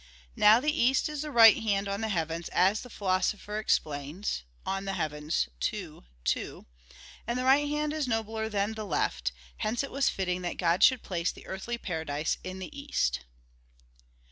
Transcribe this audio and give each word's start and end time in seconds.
Now 0.35 0.59
the 0.59 0.75
east 0.75 1.09
is 1.09 1.21
the 1.21 1.29
right 1.29 1.57
hand 1.57 1.87
on 1.87 2.01
the 2.01 2.09
heavens, 2.09 2.49
as 2.49 2.81
the 2.81 2.89
Philosopher 2.89 3.59
explains 3.59 4.41
(De 4.65 4.81
Coel. 4.95 5.29
ii, 5.71 6.03
2); 6.25 6.65
and 7.27 7.37
the 7.37 7.43
right 7.43 7.69
hand 7.69 7.93
is 7.93 8.07
nobler 8.07 8.49
than 8.49 8.73
the 8.73 8.83
left: 8.87 9.31
hence 9.57 9.83
it 9.83 9.91
was 9.91 10.09
fitting 10.09 10.41
that 10.41 10.57
God 10.57 10.81
should 10.83 11.03
place 11.03 11.31
the 11.31 11.45
earthly 11.45 11.77
paradise 11.77 12.39
in 12.43 12.57
the 12.57 12.75
east. 12.75 13.25